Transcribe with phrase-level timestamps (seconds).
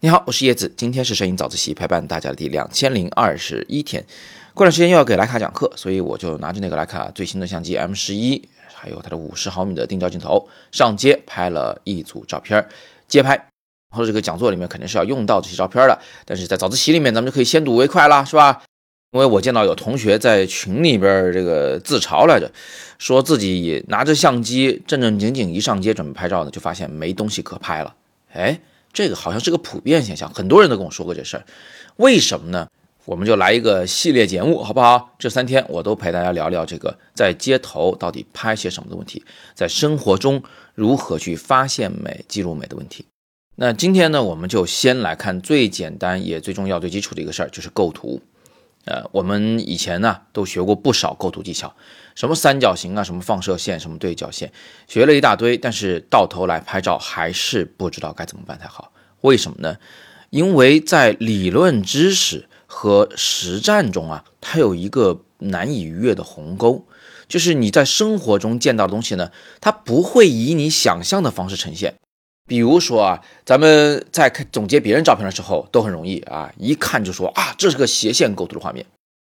[0.00, 4.06] 你好，我是叶子，今天是摄影早自习陪伴大家的第两千零二十一天。
[4.54, 12.66] 过段时间又要给徕卡讲课，所以我就拿着那个徕卡最新的相机 M 十一，还有它的五十毫米的定焦镜头上街拍了一组照片，
[13.08, 13.34] 街拍。
[13.90, 18.62] 然后这个讲座里面肯定是要用到这些照片的，但是在早自习里面咱们就可以先睹为快了，是吧？
[19.12, 22.50] 因为我见到有同学在群里边这个自嘲来着，
[22.98, 27.94] 说自己拿着相机正正经经一上街准备拍照呢，就发现没东西可拍了，
[28.32, 28.60] 哎。
[28.90, 31.44] 这个好像是个普遍现象，很多人都跟我说过这事儿。
[31.96, 32.66] 为什么呢？
[33.04, 35.14] 我们就来一个系列节目，好不好？
[35.18, 39.22] 这三天我都陪大家聊聊这个在街头到底拍些什么的问题，
[39.54, 40.42] 在生活中
[40.74, 43.04] 如何去发现美、记录美的问题。
[43.56, 48.20] 那今天呢，我们就先来看最简单也最重要、最基础的一个事儿，就是构图。
[48.88, 51.74] 呃，我们以前呢都学过不少构图技巧，
[52.14, 54.50] 什么三角形啊，什么放射线，什么对角线，
[54.86, 58.90] 学了一大堆，但是到头来拍照还是不知道该怎么办才好。
[59.20, 59.76] 为什么呢？
[60.30, 66.86] 因为在理论知识和实战中啊，它有一个难以逾越的鸿沟，
[67.28, 71.94] 就是你在生活中见到的东西呢，它不会以你想象的方式呈现。
[72.48, 78.84] 比如说啊，咱们在看总结别人照片的时候都很容易啊，一看就说啊，这是个斜线构图的画面。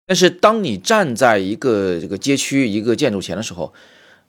[0.07, 3.73] 但是当你站在一个这个街区一个建筑前的时候，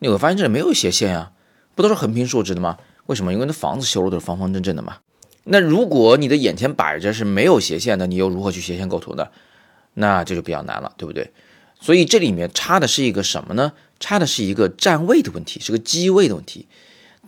[0.01, 1.31] 你会发现这里没有斜线呀，
[1.75, 2.77] 不都是横平竖直的吗？
[3.07, 3.33] 为什么？
[3.33, 4.99] 因为那房子修的都是方方正正的嘛。
[5.45, 9.29] 那如果你的眼前摆着是没有斜线的，你又如何去斜线构图呢？
[9.95, 11.31] 那这就比较难了，对不对？
[11.81, 13.73] 所以这里面差的是一个什么呢？
[13.99, 16.67] 差的是一个站位的问题，是个机位的问题。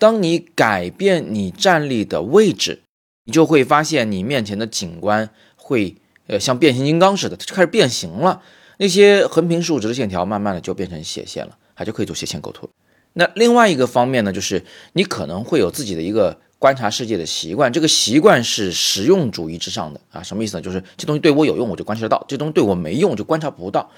[0.03, 2.83] 当你改变你站立的位置，
[3.25, 5.95] 你就会发现你面前的景观会
[6.27, 8.43] 呃像变形金刚似的，它就开始变形了。
[8.79, 12.69] 那些横平竖直的线条，慢慢的就变成斜线了，它就可以做斜线构图。
[13.13, 14.65] 那另外一个方面呢，就是
[14.95, 20.21] 你可能会有自己的一个观察世界的习惯，这个习惯是实用主义之上的啊。
[20.21, 20.61] 什么意思呢？
[20.61, 23.89] 就是这东西对我有用，我就观察得到；这东西对我没用，就观察不到。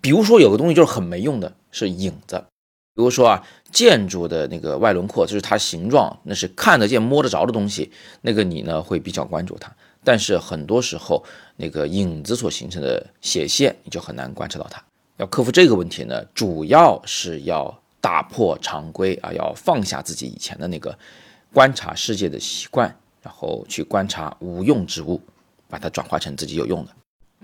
[0.00, 2.44] 比如说有个东西就是很没用的，是影子。
[2.94, 7.90] 比如说啊，建筑的那个外轮廓就是它形状，那是看得见、摸得着的东西，
[8.20, 9.74] 那个你呢会比较关注它。
[10.04, 11.24] 但是很多时候，
[11.56, 14.80] 那个影子所形成的斜线，你就很难观察到它。
[15.16, 20.96] 要克服这个问题呢，主要是要打破常规啊，要放下自己以前的那个
[21.52, 25.20] 观察世界的习惯，然后去观察无用之物，
[25.68, 26.92] 把它转化成自己有用的。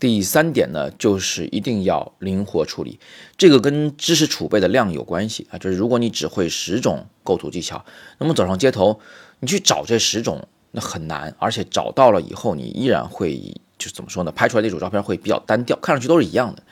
[0.01, 2.99] 第三点呢，就是一定要灵活处理，
[3.37, 5.59] 这个跟知识储备的量有关系啊。
[5.59, 7.85] 就是如果你只会十种构图技巧，
[8.17, 8.99] 那么走上街头，
[9.41, 13.37] 你去找这十种，那很难，而且找到了以后，你依然会
[13.77, 14.33] 就是怎么说呢？
[14.33, 16.63] 拍出来那组照片会比较单调，看上去都是一样的。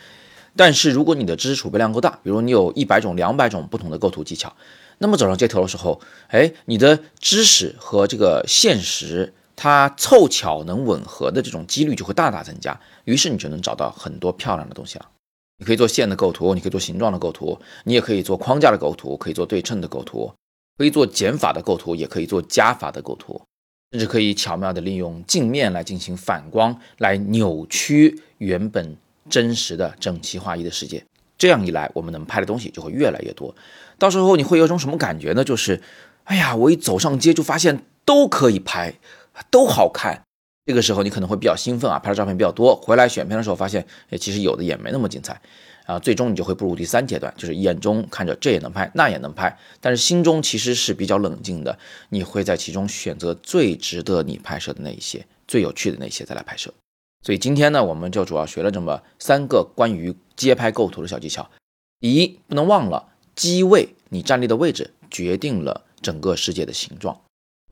[0.56, 4.56] 但是如果你的知识储备量够大，比如你有一百种、两百种不同的构图技巧，
[4.96, 9.34] 那么走上街头的时候，哎，你的知识和这个现实。
[9.60, 15.08] 它凑巧能吻合的这种几率就会大大增加，于是你就能找到很多漂亮的东西了。
[15.58, 20.32] 你可以做线的构图，你可以做形状的构图，你也可以做框架的构图，可以做对称的构图，
[20.76, 23.42] 可以做减法的构图，也可以做加法的构图，
[23.90, 28.96] 甚至可以巧妙的利用镜面来进行反光，来扭曲原本
[29.28, 31.04] 真实的整齐划一的世界。
[31.36, 33.52] 这样一来，我们能拍的东西就会越来越多。
[33.98, 35.42] 到时候你会有种什么感觉呢？
[35.42, 35.82] 就是，
[36.22, 38.94] 哎呀，我一走上街就发现都可以拍。
[39.50, 40.22] 都好看，
[40.66, 45.40] 这个时候你可能会比较兴奋啊，拍的照片比较多，回来选片的时候发现，哎，其实有的也没那么精彩，
[45.86, 51.78] 啊，最终你就会步入第三阶段，就是眼中看着这也能拍，那也能拍，但是心中其实是比较冷静的，
[52.10, 56.72] 你会在其中选择最值得你拍摄的那一些，最有趣的那些再来拍摄。
[57.22, 61.50] 所以今天呢，我们就主要学了这么三个关于街拍构图的小技巧。
[62.00, 67.20] 第一，不能忘了机位，你站立的位置决定了整个世界的形状。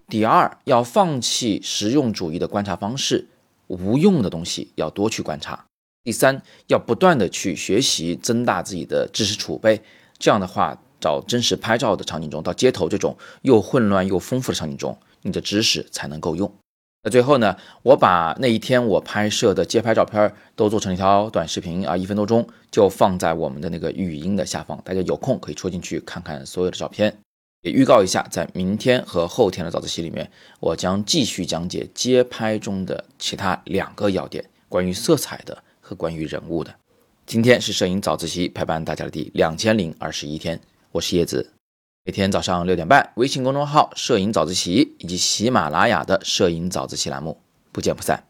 [0.09, 3.27] 第二，要放弃实用主义的观察方式，
[3.67, 5.67] 无用的东西要多去观察。
[6.05, 9.83] 第三，要不断的去学习，增大自己的知识储备。
[10.17, 16.55] 这样的话，找真实拍照的场景中，到街头这种又混乱又丰富的场景中，你的知识才能够用。
[17.03, 27.19] 那最后呢，我把那一天我拍摄的街拍照片都做成一条短视频啊，一分多钟，就放在我们的那个语音的下方，大家有空可以戳进去看看所有的照片。
[27.63, 30.31] 也预告一下，在明天和后天的早自习里面，
[30.61, 36.75] 我将继续讲解街拍中的其他两个要点，关于色彩的和关于人物的。
[37.27, 40.61] 今天是摄影早自习陪伴大家的第两千零二十一天，
[40.93, 41.53] 我是叶子。
[42.05, 47.41] 每天早上六点半，微信公众号“摄影早自习”以及喜马拉雅的“摄影早自习”栏目，
[47.73, 48.23] 不见不散。